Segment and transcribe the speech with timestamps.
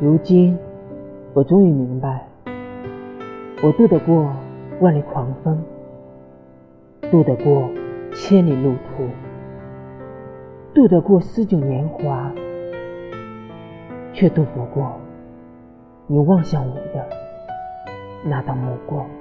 [0.00, 0.56] 如今
[1.34, 2.24] 我终于明白
[3.64, 4.32] 我渡得过
[4.80, 5.60] 万里狂风
[7.10, 7.68] 渡得过
[8.12, 9.08] 千里路途
[10.72, 12.32] 渡得过诗酒年华
[14.12, 14.92] 却渡不过
[16.06, 17.08] 你望向我的
[18.24, 19.17] 那道目光。